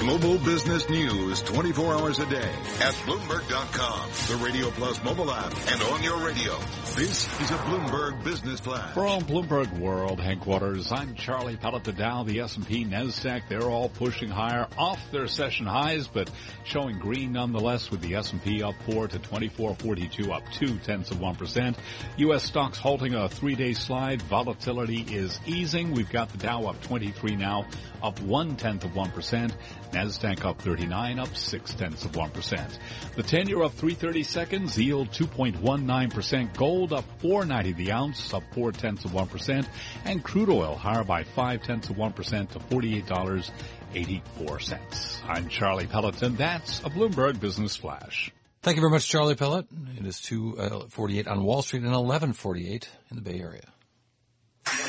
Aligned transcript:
Global 0.00 0.38
business 0.38 0.88
news 0.88 1.42
24 1.42 1.92
hours 1.92 2.18
a 2.20 2.24
day 2.24 2.38
at 2.80 2.94
Bloomberg.com, 3.04 4.08
the 4.28 4.42
Radio 4.42 4.70
Plus 4.70 5.04
mobile 5.04 5.30
app, 5.30 5.52
and 5.70 5.82
on 5.82 6.02
your 6.02 6.16
radio. 6.24 6.58
This 6.96 7.28
is 7.40 7.50
a 7.50 7.58
Bloomberg 7.58 8.24
Business 8.24 8.60
Flash. 8.60 8.94
From 8.94 9.22
Bloomberg 9.24 9.78
World 9.78 10.18
headquarters, 10.18 10.90
I'm 10.90 11.14
Charlie 11.16 11.58
Pellett. 11.58 11.84
The 11.84 11.92
Dow, 11.92 12.22
the 12.22 12.40
S&P, 12.40 12.86
NASDAQ, 12.86 13.42
they're 13.50 13.68
all 13.68 13.90
pushing 13.90 14.30
higher 14.30 14.66
off 14.78 14.98
their 15.12 15.26
session 15.26 15.66
highs, 15.66 16.06
but 16.06 16.30
showing 16.64 16.98
green 16.98 17.32
nonetheless 17.32 17.90
with 17.90 18.00
the 18.00 18.14
S&P 18.14 18.62
up 18.62 18.76
4 18.86 19.08
to 19.08 19.18
2442, 19.18 20.32
up 20.32 20.50
2 20.52 20.78
tenths 20.78 21.10
of 21.10 21.18
1%. 21.18 21.76
U.S. 22.16 22.42
stocks 22.44 22.78
halting 22.78 23.14
a 23.14 23.28
three-day 23.28 23.74
slide. 23.74 24.22
Volatility 24.22 25.02
is 25.02 25.38
easing. 25.46 25.92
We've 25.92 26.10
got 26.10 26.30
the 26.30 26.38
Dow 26.38 26.64
up 26.64 26.80
23 26.82 27.36
now, 27.36 27.66
up 28.02 28.18
1 28.20 28.56
tenth 28.56 28.84
of 28.84 28.92
1%. 28.92 29.52
NASDAQ 29.92 30.44
up 30.44 30.60
39, 30.60 31.18
up 31.18 31.34
6 31.36 31.74
tenths 31.74 32.04
of 32.04 32.12
1%. 32.12 32.78
The 33.16 33.22
10-year 33.22 33.62
up 33.62 33.72
330 33.72 34.22
seconds, 34.22 34.78
yield 34.78 35.10
2.19%. 35.10 36.56
Gold 36.56 36.92
up 36.92 37.04
490 37.20 37.72
the 37.72 37.92
ounce, 37.92 38.34
up 38.34 38.44
4 38.54 38.72
tenths 38.72 39.04
of 39.04 39.10
1%. 39.12 39.66
And 40.04 40.22
crude 40.22 40.50
oil 40.50 40.76
higher 40.76 41.04
by 41.04 41.24
5 41.24 41.62
tenths 41.62 41.90
of 41.90 41.96
1% 41.96 42.50
to 42.50 42.58
$48.84. 42.58 45.28
I'm 45.28 45.48
Charlie 45.48 45.86
Pelleton. 45.86 46.36
That's 46.36 46.80
a 46.80 46.90
Bloomberg 46.90 47.40
Business 47.40 47.76
Flash. 47.76 48.30
Thank 48.62 48.76
you 48.76 48.82
very 48.82 48.90
much, 48.90 49.08
Charlie 49.08 49.36
Pellett. 49.36 49.66
It 49.98 50.06
is 50.06 50.20
248 50.20 51.26
uh, 51.26 51.30
on 51.30 51.44
Wall 51.44 51.62
Street 51.62 51.82
and 51.82 51.92
1148 51.92 52.90
in 53.10 53.16
the 53.16 53.22
Bay 53.22 53.40
Area. 53.40 53.64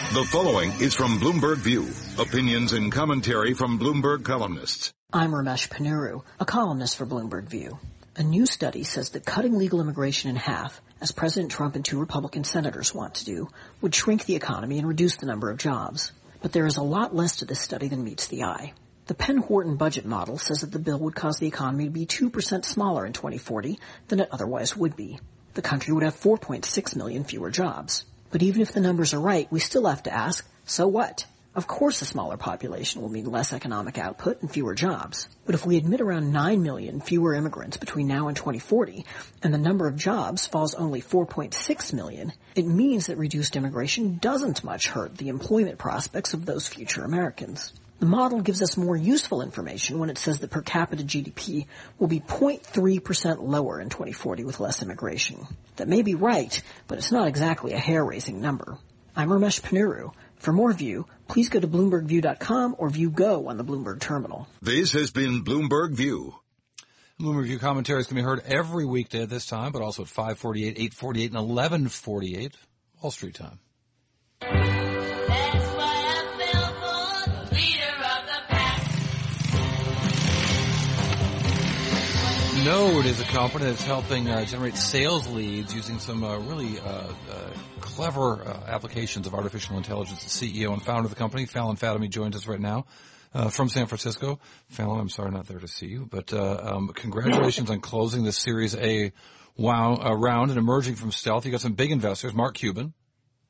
The 0.10 0.28
following 0.30 0.73
is 0.82 0.94
from 0.94 1.20
Bloomberg 1.20 1.60
View. 1.60 1.88
Opinions 2.20 2.73
and 2.73 2.91
commentary 2.91 3.54
from 3.54 3.80
Bloomberg 3.80 4.26
columnists. 4.26 4.91
I'm 5.14 5.32
Ramesh 5.32 5.70
Ponnuru, 5.70 6.24
a 6.38 6.44
columnist 6.44 6.98
for 6.98 7.05
Bloomberg 7.05 7.46
View. 7.46 7.80
A 8.18 8.24
new 8.24 8.46
study 8.46 8.84
says 8.84 9.12
that 9.12 9.26
cutting 9.26 9.58
legal 9.58 9.80
immigration 9.80 10.30
in 10.30 10.35
half, 10.35 10.82
as 10.99 11.13
President 11.13 11.49
Trump 11.49 11.77
and 11.77 11.85
two 11.85 11.98
Republican 11.98 12.43
senators 12.43 12.93
want 12.93 13.13
to 13.16 13.26
do, 13.26 13.48
would 13.80 13.96
shrink 13.96 14.26
the 14.26 14.35
economy 14.35 14.80
and 14.80 14.88
reduce 14.88 15.16
the 15.16 15.27
number 15.27 15.49
of 15.49 15.58
jobs. 15.58 16.12
But 16.41 16.52
there 16.52 16.65
is 16.65 16.76
a 16.76 16.84
lot 16.84 17.15
less 17.15 17.38
to 17.38 17.46
this 17.46 17.62
study 17.62 17.88
than 17.88 18.04
meets 18.04 18.27
the 18.27 18.43
eye. 18.43 18.74
The 19.05 19.13
Penn-Wharton 19.13 19.77
budget 19.77 20.05
model 20.05 20.38
says 20.38 20.60
that 20.60 20.74
the 20.74 20.80
bill 20.80 20.99
would 20.99 21.15
cause 21.15 21.38
the 21.38 21.48
economy 21.48 21.86
to 21.86 21.90
be 21.90 22.05
2% 22.05 22.65
smaller 22.65 23.05
in 23.05 23.13
2040 23.13 23.80
than 24.10 24.20
it 24.20 24.30
otherwise 24.30 24.76
would 24.76 24.98
be. 24.98 25.20
The 25.54 25.62
country 25.62 25.93
would 25.93 26.04
have 26.04 26.20
4.6 26.20 26.98
million 26.98 27.24
fewer 27.24 27.49
jobs. 27.49 28.04
But 28.32 28.43
even 28.43 28.62
if 28.62 28.71
the 28.71 28.79
numbers 28.79 29.13
are 29.13 29.20
right, 29.20 29.51
we 29.51 29.60
still 29.60 29.85
have 29.87 30.04
to 30.04 30.13
ask, 30.13 30.48
so 30.65 30.87
what? 30.87 31.26
Of 31.54 31.68
course 31.68 32.01
a 32.01 32.05
smaller 32.05 32.37
population 32.37 33.01
will 33.01 33.10
mean 33.10 33.29
less 33.29 33.51
economic 33.51 33.98
output 33.98 34.41
and 34.41 34.49
fewer 34.49 34.74
jobs. 34.74 35.27
But 35.46 35.54
if 35.54 35.65
we 35.65 35.76
admit 35.76 35.99
around 35.99 36.32
9 36.32 36.63
million 36.63 37.02
fewer 37.02 37.35
immigrants 37.35 37.76
between 37.76 38.07
now 38.07 38.29
and 38.29 38.37
2040, 38.37 39.05
and 39.43 39.54
the 39.54 39.57
number 39.57 39.85
of 39.85 39.98
jobs 39.98 40.48
falls 40.48 40.76
only 40.76 41.02
4.6 41.02 41.93
million, 41.93 42.32
it 42.55 42.65
means 42.65 43.07
that 43.07 43.18
reduced 43.18 43.57
immigration 43.57 44.18
doesn't 44.21 44.63
much 44.63 44.87
hurt 44.87 45.18
the 45.18 45.27
employment 45.27 45.77
prospects 45.77 46.34
of 46.34 46.46
those 46.46 46.70
future 46.70 47.04
Americans. 47.04 47.74
The 48.02 48.07
model 48.07 48.41
gives 48.41 48.63
us 48.63 48.77
more 48.77 48.98
useful 48.98 49.44
information 49.44 49.99
when 49.99 50.10
it 50.10 50.18
says 50.18 50.40
that 50.40 50.49
per 50.49 50.63
capita 50.63 51.04
GDP 51.04 51.68
will 51.99 52.08
be 52.08 52.20
0.3% 52.20 53.48
lower 53.48 53.80
in 53.80 53.90
2040 53.90 54.43
with 54.43 54.60
less 54.60 54.82
immigration. 54.82 55.46
That 55.76 55.88
may 55.88 56.02
be 56.02 56.16
right, 56.16 56.60
but 56.88 56.98
it's 56.98 57.12
not 57.12 57.27
exactly 57.27 57.74
a 57.74 57.77
hair-raising 57.77 58.41
number. 58.41 58.80
I'm 59.16 59.30
Ramesh 59.30 59.62
Ponnuru. 59.62 60.13
For 60.38 60.52
more 60.52 60.74
View, 60.74 61.05
please 61.27 61.49
go 61.49 61.60
to 61.60 61.68
BloombergView.com 61.68 62.77
or 62.80 62.90
View 62.90 63.12
Go 63.12 63.49
on 63.49 63.58
the 63.58 63.63
Bloomberg 63.63 63.99
terminal. 63.99 64.47
This 64.63 64.94
has 64.94 65.12
been 65.12 65.44
Bloomberg 65.44 65.94
View. 65.94 66.34
Bloomberg 67.19 67.44
View 67.44 67.59
commentaries 67.59 68.08
can 68.08 68.16
be 68.16 68.24
heard 68.24 68.41
every 68.47 68.84
weekday 68.84 69.22
at 69.22 69.30
this 69.30 69.46
time, 69.46 69.72
but 69.72 69.84
also 69.84 70.02
at 70.02 70.08
548, 70.08 70.69
848, 70.69 71.25
and 71.25 71.36
1148 71.36 72.58
Wall 73.00 73.12
Street 73.12 73.36
time. 73.36 73.59
Node 82.64 83.08
is 83.08 83.20
a 83.20 83.24
company 83.24 83.66
that's 83.66 83.84
helping 83.84 84.30
uh, 84.30 84.46
generate 84.46 84.76
sales 84.76 85.28
leads 85.28 85.74
using 85.74 85.98
some 85.98 86.24
uh, 86.24 86.38
really 86.38 86.80
uh, 86.80 86.84
uh 86.84 87.50
clever 87.80 88.44
uh, 88.44 88.66
applications 88.68 89.26
of 89.26 89.34
artificial 89.34 89.78
intelligence. 89.78 90.24
The 90.24 90.30
CEO 90.30 90.72
and 90.72 90.82
founder 90.82 91.06
of 91.06 91.10
the 91.10 91.16
company, 91.16 91.48
Falon 91.48 91.76
Fatemi, 91.76 92.08
joins 92.08 92.36
us 92.36 92.46
right 92.46 92.60
now 92.60 92.86
uh, 93.34 93.50
from 93.50 93.68
San 93.68 93.88
Francisco. 93.88 94.40
Falon, 94.70 95.00
I'm 95.00 95.10
sorry 95.10 95.32
not 95.32 95.48
there 95.48 95.58
to 95.58 95.68
see 95.68 95.88
you, 95.88 96.08
but 96.08 96.32
um, 96.34 96.90
congratulations 96.90 97.72
on 97.72 97.80
closing 97.80 98.26
the 98.26 98.32
Series 98.32 98.76
A 98.76 99.12
wow, 99.58 100.14
round 100.14 100.52
and 100.52 100.60
emerging 100.60 100.98
from 100.98 101.12
stealth. 101.12 101.46
You 101.46 101.52
got 101.52 101.62
some 101.62 101.74
big 101.74 101.92
investors, 101.92 102.32
Mark 102.32 102.54
Cuban, 102.54 102.94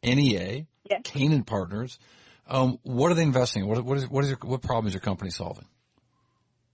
NEA, 0.04 0.68
yes. 0.90 1.02
Canaan 1.04 1.44
Partners. 1.44 2.00
Um, 2.48 2.80
what 2.84 3.12
are 3.12 3.16
they 3.16 3.24
investing 3.24 3.64
in? 3.64 3.68
What, 3.68 3.84
what 3.84 3.98
is 3.98 4.10
what 4.10 4.24
is 4.24 4.30
your, 4.30 4.40
what 4.44 4.62
problem 4.62 4.88
is 4.88 4.94
your 4.94 5.02
company 5.02 5.32
solving? 5.32 5.66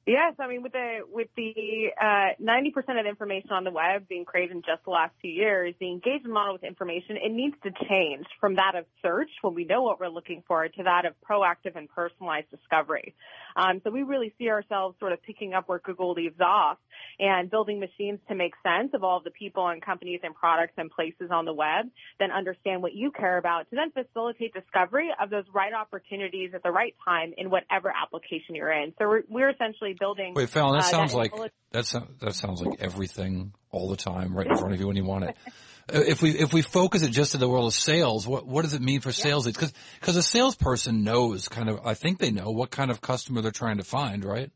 Yes, 0.07 0.35
I 0.39 0.47
mean 0.47 0.63
with 0.63 0.71
the 0.71 0.99
with 1.11 1.27
the 1.35 1.89
uh, 2.01 2.27
ninety 2.39 2.69
uh, 2.69 2.79
percent 2.79 2.97
of 2.97 3.05
information 3.05 3.51
on 3.51 3.65
the 3.65 3.71
web 3.71 4.07
being 4.07 4.23
created 4.23 4.55
in 4.55 4.61
just 4.61 4.85
the 4.85 4.91
last 4.91 5.11
two 5.21 5.27
years, 5.27 5.75
the 5.81 5.89
engagement 5.89 6.33
model 6.33 6.53
with 6.53 6.63
information 6.63 7.17
it 7.17 7.29
needs 7.29 7.57
to 7.63 7.71
change 7.89 8.25
from 8.39 8.55
that 8.55 8.75
of 8.75 8.85
search 9.01 9.29
when 9.41 9.53
we 9.53 9.65
know 9.65 9.81
what 9.81 9.99
we're 9.99 10.07
looking 10.07 10.43
for 10.47 10.65
to 10.65 10.83
that 10.83 11.03
of 11.05 11.13
proactive 11.29 11.75
and 11.75 11.89
personalized 11.89 12.49
discovery. 12.49 13.15
Um, 13.57 13.81
so 13.83 13.89
we 13.91 14.03
really 14.03 14.33
see 14.37 14.49
ourselves 14.49 14.95
sort 14.97 15.11
of 15.11 15.21
picking 15.23 15.53
up 15.53 15.67
where 15.67 15.79
Google 15.79 16.13
leaves 16.13 16.39
off 16.39 16.77
and 17.19 17.49
building 17.51 17.79
machines 17.79 18.19
to 18.29 18.35
make 18.35 18.53
sense 18.63 18.91
of 18.93 19.03
all 19.03 19.19
the 19.19 19.31
people 19.31 19.67
and 19.67 19.81
companies 19.81 20.21
and 20.23 20.33
products 20.33 20.73
and 20.77 20.89
places 20.89 21.31
on 21.31 21.43
the 21.43 21.53
web, 21.53 21.87
then 22.19 22.31
understand 22.31 22.81
what 22.81 22.93
you 22.93 23.11
care 23.11 23.37
about 23.37 23.69
to 23.71 23.75
then 23.75 23.91
facilitate 23.91 24.53
discovery 24.53 25.09
of 25.21 25.29
those 25.29 25.45
right 25.53 25.73
opportunities 25.73 26.51
at 26.53 26.63
the 26.63 26.71
right 26.71 26.95
time 27.03 27.33
in 27.37 27.49
whatever 27.49 27.91
application 27.91 28.55
you're 28.55 28.71
in. 28.71 28.93
So 28.99 29.07
we're, 29.09 29.23
we're 29.27 29.49
essentially 29.49 29.96
building. 29.99 30.33
Wait, 30.33 30.49
Falon, 30.49 30.79
that 30.79 30.85
uh, 30.85 30.89
sounds 30.89 31.11
that 31.11 31.17
like 31.17 31.33
that, 31.71 32.03
that 32.19 32.35
sounds 32.35 32.61
like 32.61 32.79
everything 32.81 33.53
all 33.71 33.89
the 33.89 33.97
time 33.97 34.35
right 34.35 34.47
in 34.47 34.57
front 34.57 34.73
of 34.73 34.79
you 34.79 34.87
when 34.87 34.95
you 34.95 35.05
want 35.05 35.25
it. 35.25 35.35
Uh, 35.89 36.01
if 36.05 36.21
we 36.21 36.31
if 36.31 36.51
we 36.51 36.61
focus 36.61 37.01
it 37.01 37.11
just 37.11 37.31
to 37.31 37.37
the 37.37 37.47
world 37.47 37.65
of 37.65 37.73
sales, 37.73 38.27
what 38.27 38.45
what 38.45 38.63
does 38.63 38.73
it 38.73 38.81
mean 38.81 38.99
for 38.99 39.13
sales 39.13 39.45
leads? 39.45 39.57
Because 39.57 39.73
because 40.01 40.17
a 40.17 40.21
salesperson 40.21 41.05
knows 41.05 41.47
kind 41.47 41.69
of 41.69 41.79
I 41.85 41.93
think 41.93 42.19
they 42.19 42.29
know 42.29 42.51
what 42.51 42.71
kind 42.71 42.91
of 42.91 42.99
customer 42.99 43.41
they're 43.41 43.51
trying 43.51 43.77
to 43.77 43.85
find, 43.85 44.25
right? 44.25 44.51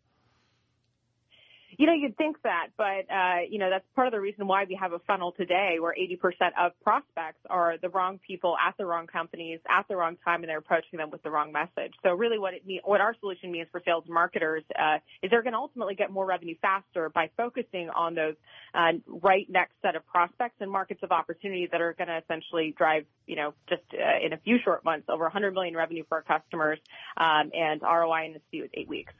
You 1.82 1.88
know, 1.88 1.94
you'd 1.94 2.16
think 2.16 2.40
that, 2.44 2.68
but 2.78 3.12
uh, 3.12 3.40
you 3.50 3.58
know 3.58 3.72
that's 3.72 3.84
part 3.96 4.06
of 4.06 4.12
the 4.14 4.20
reason 4.20 4.46
why 4.46 4.66
we 4.70 4.78
have 4.80 4.94
a 4.94 5.00
funnel 5.00 5.32
today, 5.32 5.78
where 5.80 5.96
80% 6.00 6.52
of 6.56 6.74
prospects 6.84 7.40
are 7.50 7.80
the 7.82 7.90
wrong 7.90 8.20
people 8.20 8.56
at 8.56 8.78
the 8.78 8.86
wrong 8.86 9.08
companies 9.08 9.60
at 9.68 9.88
the 9.88 9.96
wrong 9.96 10.16
time, 10.24 10.44
and 10.44 10.50
they're 10.52 10.60
approaching 10.60 11.00
them 11.00 11.10
with 11.10 11.24
the 11.24 11.32
wrong 11.32 11.52
message. 11.52 11.94
So 12.04 12.12
really, 12.12 12.38
what 12.38 12.54
it 12.54 12.68
mean, 12.68 12.82
what 12.84 13.02
our 13.02 13.16
solution 13.20 13.52
means 13.52 13.68
for 13.72 13.82
sales 13.84 14.04
marketers 14.08 14.64
uh, 14.78 14.98
is 15.24 15.32
they're 15.32 15.42
going 15.42 15.54
to 15.54 15.58
ultimately 15.58 15.96
get 15.96 16.12
more 16.12 16.24
revenue 16.24 16.54
faster 16.62 17.10
by 17.10 17.32
focusing 17.36 17.90
on 17.90 18.14
those 18.14 18.36
uh, 18.76 18.92
right 19.08 19.50
next 19.50 19.74
set 19.82 19.96
of 19.96 20.06
prospects 20.06 20.58
and 20.60 20.70
markets 20.70 21.02
of 21.02 21.12
opportunity 21.12 21.68
that 21.72 21.82
are 21.82 21.94
going 21.94 22.10
to 22.10 22.18
essentially 22.20 22.76
drive, 22.78 23.06
you 23.26 23.36
know, 23.36 23.56
just 23.68 23.82
uh, 23.96 24.24
in 24.24 24.34
a 24.34 24.38
few 24.38 24.60
short 24.64 24.86
months, 24.86 25.08
over 25.10 25.24
100 25.24 25.52
million 25.56 25.76
revenue 25.76 26.04
for 26.08 26.18
our 26.18 26.40
customers 26.40 26.78
um, 27.18 27.50
and 27.56 27.82
ROI 27.82 28.26
in 28.26 28.34
the 28.52 28.70
eight 28.76 28.88
weeks. 28.88 29.14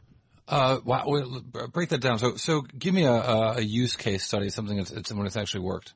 Uh, 0.48 0.80
wow, 0.84 1.06
break 1.72 1.90
that 1.90 2.02
down. 2.02 2.20
So, 2.20 2.36
so 2.36 2.62
give 2.62 2.94
me 2.94 3.04
a, 3.04 3.14
a 3.14 3.62
use 3.62 3.96
case 3.96 4.26
study, 4.26 4.50
something 4.50 4.78
that's, 4.78 4.92
it's 4.92 5.38
actually 5.38 5.62
worked. 5.62 5.94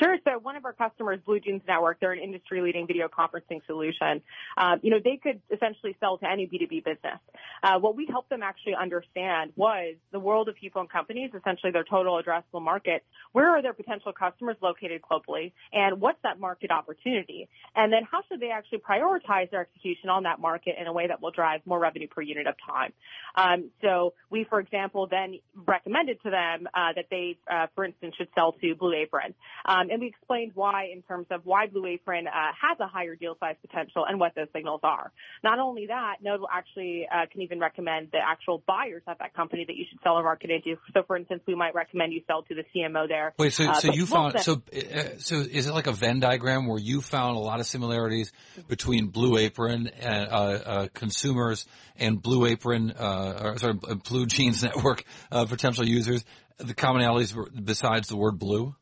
Sure. 0.00 0.16
So 0.24 0.38
one 0.40 0.56
of 0.56 0.64
our 0.64 0.72
customers, 0.72 1.20
Blue 1.24 1.38
Jeans 1.38 1.62
Network, 1.68 2.00
they're 2.00 2.12
an 2.12 2.18
industry-leading 2.18 2.88
video 2.88 3.06
conferencing 3.06 3.64
solution. 3.64 4.22
Um, 4.56 4.80
you 4.82 4.90
know, 4.90 4.98
they 5.02 5.20
could 5.22 5.40
essentially 5.54 5.96
sell 6.00 6.18
to 6.18 6.28
any 6.28 6.48
B2B 6.48 6.84
business. 6.84 7.20
Uh, 7.62 7.78
what 7.78 7.94
we 7.94 8.06
helped 8.10 8.28
them 8.28 8.42
actually 8.42 8.74
understand 8.74 9.52
was 9.54 9.94
the 10.10 10.18
world 10.18 10.48
of 10.48 10.56
people 10.56 10.80
and 10.80 10.90
companies, 10.90 11.30
essentially 11.32 11.70
their 11.70 11.84
total 11.84 12.20
addressable 12.20 12.60
market. 12.60 13.04
Where 13.30 13.50
are 13.50 13.62
their 13.62 13.72
potential 13.72 14.12
customers 14.12 14.56
located 14.60 15.00
globally, 15.00 15.52
and 15.72 16.00
what's 16.00 16.18
that 16.24 16.40
market 16.40 16.72
opportunity? 16.72 17.48
And 17.76 17.92
then 17.92 18.02
how 18.10 18.22
should 18.28 18.40
they 18.40 18.50
actually 18.50 18.78
prioritize 18.78 19.50
their 19.52 19.60
execution 19.60 20.08
on 20.08 20.24
that 20.24 20.40
market 20.40 20.74
in 20.76 20.88
a 20.88 20.92
way 20.92 21.06
that 21.06 21.22
will 21.22 21.30
drive 21.30 21.60
more 21.66 21.78
revenue 21.78 22.08
per 22.08 22.20
unit 22.20 22.48
of 22.48 22.56
time? 22.66 22.92
Um, 23.36 23.70
so 23.80 24.14
we, 24.28 24.44
for 24.44 24.58
example, 24.58 25.06
then 25.08 25.38
recommended 25.54 26.20
to 26.24 26.30
them 26.30 26.66
uh, 26.74 26.94
that 26.96 27.06
they, 27.12 27.38
uh, 27.48 27.68
for 27.76 27.84
instance, 27.84 28.16
should 28.18 28.28
sell 28.34 28.52
to 28.60 28.74
Blue 28.74 28.92
Apron. 28.92 29.34
Um, 29.64 29.83
Um, 29.84 29.90
and 29.90 30.00
we 30.00 30.08
explained 30.08 30.52
why 30.54 30.88
in 30.92 31.02
terms 31.02 31.26
of 31.30 31.42
why 31.44 31.66
Blue 31.66 31.86
Apron 31.86 32.26
uh, 32.26 32.30
has 32.30 32.78
a 32.80 32.86
higher 32.86 33.14
deal 33.14 33.36
size 33.40 33.56
potential 33.60 34.04
and 34.08 34.18
what 34.18 34.34
those 34.34 34.48
signals 34.54 34.80
are. 34.82 35.12
Not 35.42 35.58
only 35.58 35.86
that, 35.86 36.16
Node 36.22 36.40
will 36.40 36.48
actually 36.52 37.06
uh, 37.10 37.26
can 37.30 37.42
even 37.42 37.60
recommend 37.60 38.08
the 38.12 38.18
actual 38.18 38.62
buyers 38.66 39.02
at 39.08 39.18
that 39.18 39.34
company 39.34 39.64
that 39.66 39.76
you 39.76 39.84
should 39.88 40.00
sell 40.02 40.14
or 40.14 40.22
market 40.22 40.50
into. 40.50 40.80
So, 40.92 41.02
for 41.06 41.16
instance, 41.16 41.42
we 41.46 41.54
might 41.54 41.74
recommend 41.74 42.12
you 42.12 42.22
sell 42.26 42.42
to 42.42 42.54
the 42.54 42.64
CMO 42.74 43.08
there. 43.08 43.34
Wait, 43.38 43.52
so, 43.52 43.64
uh, 43.64 43.74
so 43.74 43.92
you 43.92 44.06
found 44.06 44.40
so 44.40 44.62
uh, 44.72 45.18
so 45.18 45.36
is 45.36 45.66
it 45.66 45.74
like 45.74 45.86
a 45.86 45.92
Venn 45.92 46.20
diagram 46.20 46.66
where 46.66 46.78
you 46.78 47.00
found 47.00 47.36
a 47.36 47.40
lot 47.40 47.60
of 47.60 47.66
similarities 47.66 48.32
between 48.68 49.08
Blue 49.08 49.36
Apron 49.36 49.88
and 49.88 50.28
uh, 50.28 50.32
uh, 50.32 50.88
consumers 50.94 51.66
and 51.96 52.20
Blue 52.20 52.46
Apron, 52.46 52.92
or 52.92 53.58
sorry, 53.58 53.74
Blue 54.08 54.26
Jeans 54.26 54.62
Network 54.62 55.04
potential 55.30 55.86
users? 55.86 56.24
The 56.56 56.74
commonalities 56.74 57.34
besides 57.64 58.08
the 58.08 58.16
word 58.16 58.38
blue. 58.38 58.76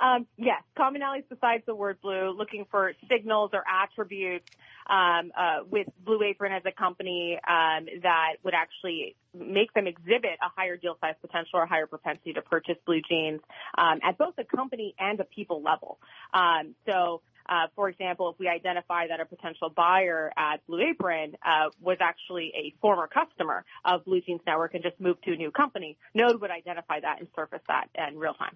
Um, 0.00 0.26
yes, 0.36 0.62
commonalities 0.78 1.24
besides 1.28 1.64
the 1.66 1.74
word 1.74 1.98
blue, 2.00 2.30
looking 2.36 2.66
for 2.70 2.92
signals 3.10 3.50
or 3.52 3.64
attributes 3.68 4.48
um, 4.88 5.32
uh, 5.36 5.64
with 5.68 5.88
Blue 6.04 6.22
Apron 6.22 6.52
as 6.52 6.62
a 6.64 6.72
company 6.72 7.38
um, 7.48 7.86
that 8.02 8.34
would 8.44 8.54
actually 8.54 9.16
make 9.34 9.72
them 9.74 9.86
exhibit 9.86 10.38
a 10.42 10.48
higher 10.56 10.76
deal 10.76 10.96
size 11.00 11.14
potential 11.20 11.58
or 11.58 11.66
higher 11.66 11.86
propensity 11.86 12.32
to 12.32 12.42
purchase 12.42 12.76
blue 12.86 13.00
jeans 13.08 13.40
um, 13.76 13.98
at 14.02 14.16
both 14.18 14.34
a 14.38 14.44
company 14.44 14.94
and 14.98 15.20
a 15.20 15.24
people 15.24 15.62
level. 15.62 15.98
Um, 16.32 16.74
so. 16.86 17.22
Uh, 17.50 17.66
for 17.74 17.88
example, 17.88 18.28
if 18.28 18.38
we 18.38 18.46
identify 18.46 19.06
that 19.06 19.20
a 19.20 19.24
potential 19.24 19.70
buyer 19.74 20.30
at 20.36 20.58
Blue 20.66 20.82
Apron 20.82 21.34
uh, 21.42 21.70
was 21.80 21.96
actually 21.98 22.52
a 22.54 22.74
former 22.82 23.06
customer 23.06 23.64
of 23.86 24.04
Blue 24.04 24.20
Jeans 24.20 24.42
Network 24.46 24.74
and 24.74 24.82
just 24.82 25.00
moved 25.00 25.24
to 25.24 25.32
a 25.32 25.36
new 25.36 25.50
company, 25.50 25.96
Node 26.12 26.42
would 26.42 26.50
identify 26.50 27.00
that 27.00 27.20
and 27.20 27.28
surface 27.34 27.62
that 27.66 27.88
in 28.06 28.18
real 28.18 28.34
time. 28.34 28.54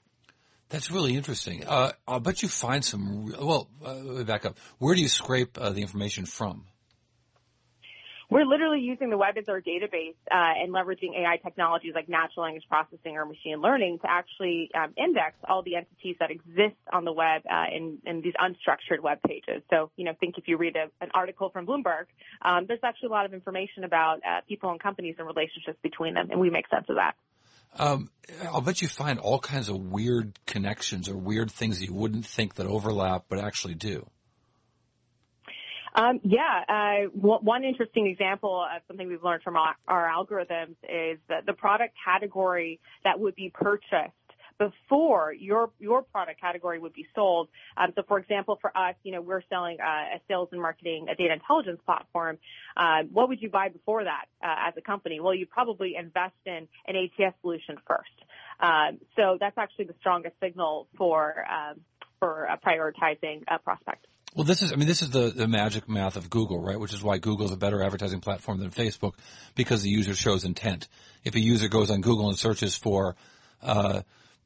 That's 0.73 0.91
really 0.91 1.15
interesting. 1.15 1.65
Uh, 1.67 1.93
I'll 2.09 2.19
bet 2.19 2.43
you 2.43 2.49
find 2.49 2.83
some. 2.83 3.27
Well, 3.27 3.69
uh, 3.85 4.23
back 4.25 4.47
up. 4.47 4.57
Where 4.79 4.95
do 4.95 5.03
you 5.03 5.09
scrape 5.09 5.59
uh, 5.61 5.69
the 5.69 5.83
information 5.83 6.25
from? 6.25 6.65
We're 8.31 8.47
literally 8.47 8.81
using 8.81 9.11
the 9.11 9.19
web 9.19 9.37
as 9.37 9.51
our 9.51 9.61
database 9.61 10.15
uh, 10.31 10.63
and 10.63 10.73
leveraging 10.73 11.13
AI 11.15 11.37
technologies 11.45 11.93
like 11.95 12.09
natural 12.09 12.45
language 12.45 12.65
processing 12.67 13.19
or 13.19 13.27
machine 13.27 13.61
learning 13.61 13.99
to 13.99 14.11
actually 14.11 14.71
um, 14.75 14.95
index 14.97 15.37
all 15.47 15.63
the 15.63 15.77
entities 15.77 16.17
that 16.19 16.31
exist 16.31 16.81
on 16.91 17.05
the 17.05 17.13
web 17.13 17.43
uh, 17.45 17.65
in, 17.71 17.99
in, 18.07 18.23
these 18.23 18.33
unstructured 18.41 19.03
web 19.03 19.19
pages. 19.29 19.63
So, 19.69 19.91
you 19.97 20.07
know, 20.07 20.13
think 20.19 20.39
if 20.39 20.49
you 20.49 20.57
read 20.57 20.77
a, 20.77 20.89
an 21.05 21.11
article 21.13 21.51
from 21.51 21.67
Bloomberg, 21.67 22.07
um, 22.41 22.65
there's 22.67 22.81
actually 22.83 23.09
a 23.09 23.13
lot 23.13 23.27
of 23.27 23.35
information 23.35 23.85
about 23.85 24.21
uh, 24.27 24.41
people 24.49 24.71
and 24.71 24.81
companies 24.81 25.17
and 25.19 25.27
relationships 25.27 25.77
between 25.83 26.15
them, 26.15 26.31
and 26.31 26.41
we 26.41 26.49
make 26.49 26.67
sense 26.71 26.87
of 26.89 26.97
that. 26.97 27.13
Um, 27.79 28.11
I'll 28.45 28.61
bet 28.61 28.83
you 28.83 28.89
find 28.89 29.19
all 29.19 29.39
kinds 29.39 29.69
of 29.69 29.77
weird 29.77 30.39
connections 30.47 31.09
or 31.09 31.17
weird 31.17 31.51
things 31.51 31.83
you 31.83 31.93
wouldn't 31.93 32.27
think 32.27 32.55
that 32.55 32.67
overlap, 32.67 33.25
but 33.29 33.39
actually 33.39 33.75
do. 33.75 34.07
Um, 35.95 36.21
yeah, 36.23 36.65
uh, 36.69 37.09
one 37.13 37.65
interesting 37.65 38.07
example 38.07 38.65
of 38.65 38.81
something 38.89 39.09
we've 39.09 39.23
learned 39.23 39.43
from 39.43 39.57
our, 39.57 39.75
our 39.87 40.09
algorithms 40.09 40.77
is 40.85 41.19
that 41.29 41.45
the 41.45 41.53
product 41.53 41.95
category 42.03 42.81
that 43.05 43.21
would 43.21 43.35
be 43.35 43.51
purchased 43.53 44.15
before 44.63 45.33
your 45.33 45.71
your 45.79 46.03
product 46.03 46.41
category 46.41 46.79
would 46.79 46.93
be 46.93 47.07
sold. 47.15 47.49
Um, 47.77 47.93
so, 47.97 48.03
for 48.07 48.19
example, 48.19 48.59
for 48.61 48.77
us, 48.77 48.95
you 49.03 49.13
know, 49.13 49.21
we're 49.21 49.43
selling 49.49 49.79
uh, 49.81 50.17
a 50.17 50.21
sales 50.29 50.49
and 50.53 50.61
marketing, 50.61 51.07
a 51.11 51.15
data 51.15 51.35
intelligence 51.35 51.81
platform. 51.85 52.39
Uh, 52.77 53.03
what 53.11 53.29
would 53.29 53.43
you 53.43 53.51
buy 53.51 53.69
before 53.69 54.05
that 54.05 54.27
uh, 54.43 54.69
as 54.69 54.75
a 54.77 54.81
company? 54.81 55.21
Well, 55.21 55.35
you 55.35 55.47
probably 55.47 55.95
invest 55.99 56.35
in 56.47 56.69
an 56.87 56.97
ATS 56.97 57.35
solution 57.41 57.77
first. 57.87 58.11
Um, 58.61 58.99
so 59.17 59.37
that's 59.41 59.59
actually 59.59 59.87
the 59.87 59.95
strongest 60.01 60.35
signal 60.41 60.87
for 60.97 61.45
um, 61.51 61.81
for 62.21 62.49
prioritizing 62.65 63.43
a 63.49 63.59
prospect. 63.59 64.07
Well, 64.35 64.45
this 64.45 64.63
is, 64.63 64.73
I 64.73 64.77
mean, 64.77 64.89
this 64.89 65.03
is 65.03 65.11
the, 65.11 65.29
the 65.29 65.47
magic 65.47 65.91
math 65.91 66.17
of 66.17 66.31
Google, 66.31 66.59
right? 66.59 66.81
Which 66.81 66.95
is 66.95 67.03
why 67.03 67.19
Google 67.19 67.47
is 67.47 67.53
a 67.53 67.57
better 67.57 67.83
advertising 67.83 68.21
platform 68.21 68.61
than 68.61 68.71
Facebook 68.71 69.13
because 69.55 69.83
the 69.83 69.91
user 69.91 70.15
shows 70.15 70.45
intent. 70.45 70.89
If 71.23 71.35
a 71.35 71.41
user 71.41 71.69
goes 71.69 71.91
on 71.91 72.01
Google 72.01 72.29
and 72.29 72.39
searches 72.39 72.75
for, 72.75 73.15
uh, 73.63 74.01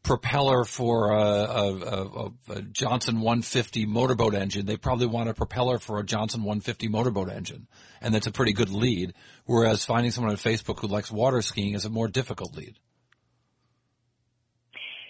propeller 0.06 0.64
for 0.64 1.10
a, 1.10 1.20
a, 1.20 2.30
a, 2.48 2.62
Johnson 2.62 3.16
150 3.16 3.86
motorboat 3.86 4.34
engine, 4.34 4.64
they 4.64 4.76
probably 4.76 5.06
want 5.06 5.28
a 5.28 5.34
propeller 5.34 5.80
for 5.80 5.98
a 5.98 6.04
Johnson 6.04 6.42
150 6.44 6.86
motorboat 6.88 7.28
engine. 7.28 7.66
And 8.00 8.14
that's 8.14 8.28
a 8.28 8.32
pretty 8.32 8.52
good 8.52 8.70
lead. 8.70 9.14
Whereas 9.46 9.84
finding 9.84 10.12
someone 10.12 10.30
on 10.30 10.36
Facebook 10.36 10.78
who 10.78 10.86
likes 10.86 11.10
water 11.10 11.42
skiing 11.42 11.74
is 11.74 11.84
a 11.84 11.90
more 11.90 12.06
difficult 12.06 12.54
lead. 12.54 12.78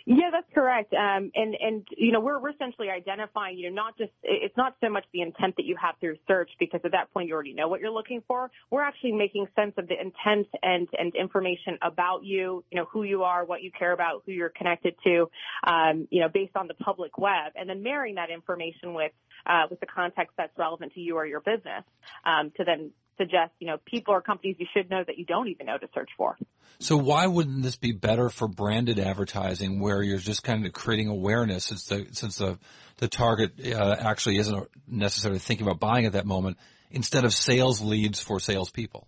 Yeah, 0.08 0.30
that's 0.30 0.46
correct. 0.54 0.94
Um, 0.94 1.32
and 1.34 1.56
and 1.60 1.86
you 1.96 2.12
know 2.12 2.20
we're 2.20 2.38
we're 2.38 2.50
essentially 2.50 2.90
identifying 2.90 3.58
you 3.58 3.68
know 3.68 3.74
not 3.74 3.98
just 3.98 4.12
it's 4.22 4.56
not 4.56 4.76
so 4.80 4.88
much 4.88 5.04
the 5.12 5.20
intent 5.20 5.56
that 5.56 5.64
you 5.66 5.74
have 5.82 5.96
through 5.98 6.16
search 6.28 6.48
because 6.60 6.80
at 6.84 6.92
that 6.92 7.12
point 7.12 7.26
you 7.26 7.34
already 7.34 7.54
know 7.54 7.66
what 7.66 7.80
you're 7.80 7.90
looking 7.90 8.22
for. 8.28 8.48
We're 8.70 8.82
actually 8.82 9.12
making 9.12 9.48
sense 9.56 9.72
of 9.76 9.88
the 9.88 10.00
intent 10.00 10.46
and 10.62 10.86
and 10.96 11.12
information 11.16 11.76
about 11.82 12.24
you, 12.24 12.64
you 12.70 12.78
know 12.78 12.86
who 12.92 13.02
you 13.02 13.24
are, 13.24 13.44
what 13.44 13.62
you 13.62 13.72
care 13.76 13.90
about, 13.92 14.22
who 14.26 14.30
you're 14.32 14.48
connected 14.50 14.94
to, 15.02 15.28
um, 15.66 16.06
you 16.12 16.20
know 16.20 16.28
based 16.28 16.54
on 16.54 16.68
the 16.68 16.74
public 16.74 17.18
web, 17.18 17.52
and 17.56 17.68
then 17.68 17.82
marrying 17.82 18.14
that 18.14 18.30
information 18.30 18.94
with 18.94 19.10
uh, 19.46 19.64
with 19.68 19.80
the 19.80 19.86
context 19.86 20.34
that's 20.38 20.56
relevant 20.56 20.94
to 20.94 21.00
you 21.00 21.16
or 21.16 21.26
your 21.26 21.40
business 21.40 21.82
um, 22.24 22.52
to 22.56 22.62
then 22.64 22.92
suggest, 23.16 23.52
you 23.58 23.66
know, 23.66 23.78
people 23.84 24.14
or 24.14 24.20
companies 24.20 24.56
you 24.58 24.66
should 24.74 24.90
know 24.90 25.02
that 25.06 25.18
you 25.18 25.24
don't 25.24 25.48
even 25.48 25.66
know 25.66 25.78
to 25.78 25.88
search 25.94 26.10
for. 26.16 26.36
So 26.78 26.96
why 26.96 27.26
wouldn't 27.26 27.62
this 27.62 27.76
be 27.76 27.92
better 27.92 28.28
for 28.28 28.48
branded 28.48 28.98
advertising 28.98 29.80
where 29.80 30.02
you're 30.02 30.18
just 30.18 30.42
kind 30.42 30.66
of 30.66 30.72
creating 30.72 31.08
awareness 31.08 31.64
since 31.64 31.86
the, 31.86 32.06
since 32.12 32.36
the, 32.36 32.58
the 32.98 33.08
target 33.08 33.52
uh, 33.74 33.96
actually 33.98 34.38
isn't 34.38 34.68
necessarily 34.86 35.38
thinking 35.38 35.66
about 35.66 35.80
buying 35.80 36.06
at 36.06 36.12
that 36.12 36.26
moment 36.26 36.58
instead 36.90 37.24
of 37.24 37.32
sales 37.32 37.80
leads 37.80 38.20
for 38.20 38.40
salespeople? 38.40 39.06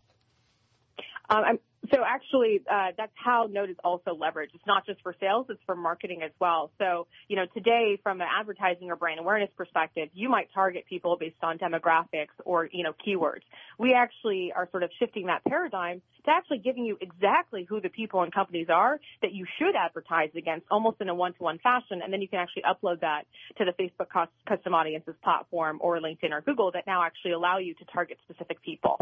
Um, 1.30 1.58
so 1.92 2.04
actually, 2.04 2.62
uh, 2.70 2.88
that's 2.96 3.12
how 3.14 3.48
Node 3.50 3.70
is 3.70 3.76
also 3.84 4.16
leveraged. 4.16 4.54
It's 4.54 4.66
not 4.66 4.86
just 4.86 5.00
for 5.02 5.14
sales; 5.20 5.46
it's 5.48 5.60
for 5.66 5.76
marketing 5.76 6.22
as 6.22 6.30
well. 6.40 6.70
So 6.78 7.06
you 7.28 7.36
know, 7.36 7.46
today 7.54 7.98
from 8.02 8.20
an 8.20 8.28
advertising 8.30 8.90
or 8.90 8.96
brand 8.96 9.20
awareness 9.20 9.50
perspective, 9.56 10.08
you 10.14 10.28
might 10.28 10.48
target 10.54 10.84
people 10.88 11.16
based 11.18 11.36
on 11.42 11.58
demographics 11.58 12.34
or 12.44 12.68
you 12.72 12.84
know 12.84 12.92
keywords. 13.06 13.42
We 13.78 13.94
actually 13.94 14.52
are 14.54 14.68
sort 14.70 14.82
of 14.82 14.90
shifting 14.98 15.26
that 15.26 15.44
paradigm 15.44 16.02
to 16.24 16.30
actually 16.30 16.58
giving 16.58 16.84
you 16.84 16.98
exactly 17.00 17.64
who 17.68 17.80
the 17.80 17.88
people 17.88 18.22
and 18.22 18.32
companies 18.32 18.68
are 18.68 19.00
that 19.22 19.32
you 19.32 19.46
should 19.58 19.74
advertise 19.74 20.30
against, 20.36 20.66
almost 20.70 21.00
in 21.00 21.08
a 21.08 21.14
one-to-one 21.14 21.58
fashion, 21.58 22.02
and 22.02 22.12
then 22.12 22.20
you 22.20 22.28
can 22.28 22.38
actually 22.38 22.62
upload 22.62 23.00
that 23.00 23.24
to 23.56 23.64
the 23.64 23.72
Facebook 23.72 24.28
custom 24.46 24.74
audiences 24.74 25.14
platform 25.22 25.78
or 25.80 25.98
LinkedIn 25.98 26.32
or 26.32 26.40
Google 26.40 26.72
that 26.72 26.86
now 26.86 27.02
actually 27.02 27.32
allow 27.32 27.58
you 27.58 27.74
to 27.74 27.84
target 27.86 28.18
specific 28.24 28.62
people. 28.62 28.98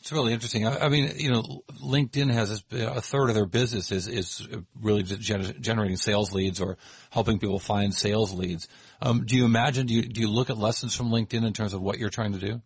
It's 0.00 0.12
really 0.12 0.32
interesting. 0.32 0.66
I, 0.66 0.86
I, 0.86 0.88
mean, 0.88 1.12
you 1.16 1.30
know, 1.30 1.62
LinkedIn 1.82 2.32
has 2.32 2.62
a 2.72 3.00
third 3.00 3.28
of 3.28 3.34
their 3.34 3.46
business 3.46 3.90
is, 3.90 4.06
is 4.06 4.46
really 4.80 5.02
gener- 5.02 5.58
generating 5.60 5.96
sales 5.96 6.32
leads 6.32 6.60
or 6.60 6.78
helping 7.10 7.38
people 7.38 7.58
find 7.58 7.92
sales 7.92 8.32
leads. 8.32 8.68
Um, 9.02 9.24
do 9.26 9.36
you 9.36 9.44
imagine, 9.44 9.86
do 9.86 9.94
you, 9.94 10.02
do 10.02 10.20
you 10.20 10.28
look 10.28 10.50
at 10.50 10.58
lessons 10.58 10.94
from 10.94 11.10
LinkedIn 11.10 11.44
in 11.44 11.52
terms 11.52 11.74
of 11.74 11.82
what 11.82 11.98
you're 11.98 12.10
trying 12.10 12.32
to 12.32 12.38
do? 12.38 12.62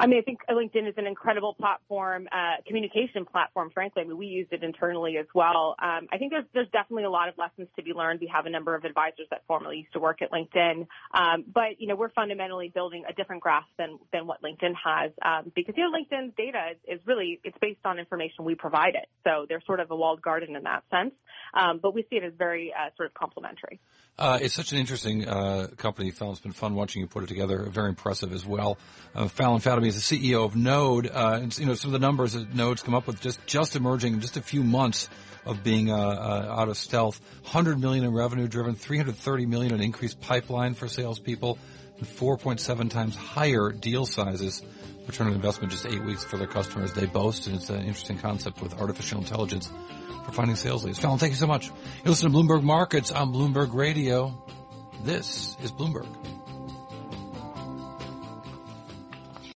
I 0.00 0.06
mean, 0.06 0.18
I 0.18 0.22
think 0.22 0.40
LinkedIn 0.48 0.88
is 0.88 0.94
an 0.96 1.06
incredible 1.06 1.54
platform, 1.54 2.28
uh, 2.30 2.62
communication 2.66 3.24
platform. 3.24 3.70
Frankly, 3.74 4.02
I 4.02 4.06
mean, 4.06 4.16
we 4.16 4.26
used 4.26 4.52
it 4.52 4.62
internally 4.62 5.16
as 5.18 5.26
well. 5.34 5.74
Um, 5.82 6.06
I 6.12 6.18
think 6.18 6.30
there's 6.30 6.44
there's 6.54 6.70
definitely 6.70 7.04
a 7.04 7.10
lot 7.10 7.28
of 7.28 7.36
lessons 7.36 7.68
to 7.76 7.82
be 7.82 7.92
learned. 7.92 8.20
We 8.20 8.30
have 8.32 8.46
a 8.46 8.50
number 8.50 8.74
of 8.74 8.84
advisors 8.84 9.26
that 9.30 9.42
formerly 9.48 9.78
used 9.78 9.92
to 9.94 9.98
work 9.98 10.22
at 10.22 10.30
LinkedIn, 10.30 10.86
um, 11.12 11.44
but 11.52 11.80
you 11.80 11.88
know, 11.88 11.96
we're 11.96 12.10
fundamentally 12.10 12.70
building 12.72 13.04
a 13.08 13.12
different 13.12 13.42
graph 13.42 13.66
than 13.76 13.98
than 14.12 14.26
what 14.26 14.42
LinkedIn 14.42 14.74
has 14.84 15.10
um, 15.24 15.52
because 15.54 15.74
you 15.76 15.82
know, 15.82 15.90
LinkedIn's 15.90 16.32
data 16.36 16.58
is, 16.72 17.00
is, 17.00 17.06
really 17.06 17.40
it's 17.42 17.58
based 17.60 17.80
on 17.84 17.98
information 17.98 18.44
we 18.44 18.54
provide 18.54 18.94
it, 18.94 19.08
so 19.24 19.46
they're 19.48 19.62
sort 19.66 19.80
of 19.80 19.90
a 19.90 19.96
walled 19.96 20.22
garden 20.22 20.54
in 20.54 20.62
that 20.62 20.84
sense. 20.90 21.14
Um, 21.54 21.80
but 21.82 21.94
we 21.94 22.02
see 22.10 22.16
it 22.16 22.24
as 22.24 22.32
very 22.36 22.72
uh, 22.72 22.90
sort 22.96 23.08
of 23.08 23.14
complementary. 23.14 23.80
Uh, 24.18 24.38
it's 24.42 24.54
such 24.54 24.72
an 24.72 24.78
interesting 24.78 25.26
uh, 25.28 25.68
company, 25.76 26.10
Falon. 26.10 26.32
It's 26.32 26.40
been 26.40 26.52
fun 26.52 26.74
watching 26.74 27.00
you 27.00 27.08
put 27.08 27.22
it 27.22 27.28
together. 27.28 27.62
Very 27.70 27.88
impressive 27.90 28.32
as 28.32 28.44
well. 28.44 28.76
Uh, 29.14 29.28
Falon 29.28 29.60
Fatemi 29.88 29.96
is 29.96 30.08
the 30.08 30.16
CEO 30.16 30.44
of 30.44 30.56
Node. 30.56 31.06
Uh, 31.08 31.40
and, 31.42 31.58
you 31.58 31.66
know, 31.66 31.74
some 31.74 31.92
of 31.94 32.00
the 32.00 32.06
numbers 32.06 32.32
that 32.32 32.54
Node's 32.54 32.82
come 32.82 32.94
up 32.94 33.06
with 33.06 33.20
just 33.20 33.44
just 33.46 33.76
emerging 33.76 34.14
in 34.14 34.20
just 34.20 34.36
a 34.36 34.42
few 34.42 34.62
months 34.62 35.08
of 35.44 35.64
being 35.64 35.90
uh, 35.90 35.96
uh, 35.96 36.54
out 36.58 36.68
of 36.68 36.76
stealth. 36.76 37.20
100 37.42 37.80
million 37.80 38.04
in 38.04 38.12
revenue 38.12 38.48
driven, 38.48 38.74
330 38.74 39.46
million 39.46 39.74
in 39.74 39.80
increased 39.80 40.20
pipeline 40.20 40.74
for 40.74 40.88
salespeople, 40.88 41.58
and 41.98 42.06
4.7 42.06 42.90
times 42.90 43.16
higher 43.16 43.70
deal 43.70 44.04
sizes. 44.04 44.62
Return 45.06 45.28
on 45.28 45.32
investment 45.32 45.72
just 45.72 45.86
eight 45.86 46.04
weeks 46.04 46.22
for 46.22 46.36
their 46.36 46.46
customers. 46.46 46.92
They 46.92 47.06
boast, 47.06 47.46
and 47.46 47.56
it's 47.56 47.70
an 47.70 47.80
interesting 47.80 48.18
concept 48.18 48.60
with 48.60 48.78
artificial 48.78 49.20
intelligence 49.20 49.70
for 50.26 50.32
finding 50.32 50.56
sales 50.56 50.84
leads. 50.84 50.98
Falon, 50.98 51.18
thank 51.18 51.32
you 51.32 51.38
so 51.38 51.46
much. 51.46 51.68
You 51.68 52.10
listen 52.10 52.30
to 52.30 52.36
Bloomberg 52.36 52.62
Markets 52.62 53.10
on 53.10 53.32
Bloomberg 53.32 53.72
Radio. 53.72 54.44
This 55.04 55.56
is 55.62 55.72
Bloomberg. 55.72 56.37